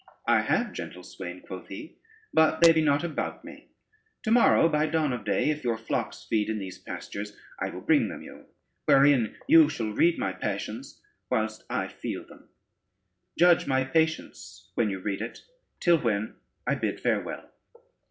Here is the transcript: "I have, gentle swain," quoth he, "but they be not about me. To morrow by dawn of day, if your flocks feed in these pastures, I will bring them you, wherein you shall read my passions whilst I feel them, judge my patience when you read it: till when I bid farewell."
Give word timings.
"I 0.25 0.41
have, 0.41 0.73
gentle 0.73 1.03
swain," 1.03 1.41
quoth 1.45 1.67
he, 1.67 1.97
"but 2.33 2.59
they 2.59 2.73
be 2.73 2.81
not 2.81 3.03
about 3.03 3.45
me. 3.45 3.67
To 4.23 4.31
morrow 4.31 4.67
by 4.67 4.87
dawn 4.87 5.13
of 5.13 5.23
day, 5.23 5.51
if 5.51 5.63
your 5.63 5.77
flocks 5.77 6.25
feed 6.27 6.49
in 6.49 6.57
these 6.57 6.79
pastures, 6.79 7.37
I 7.59 7.69
will 7.69 7.81
bring 7.81 8.07
them 8.07 8.23
you, 8.23 8.47
wherein 8.85 9.35
you 9.45 9.69
shall 9.69 9.91
read 9.93 10.17
my 10.17 10.33
passions 10.33 10.99
whilst 11.29 11.65
I 11.69 11.87
feel 11.87 12.25
them, 12.25 12.49
judge 13.37 13.67
my 13.67 13.83
patience 13.85 14.71
when 14.73 14.89
you 14.89 14.97
read 14.99 15.21
it: 15.21 15.43
till 15.79 15.99
when 15.99 16.33
I 16.65 16.73
bid 16.73 16.99
farewell." 16.99 17.51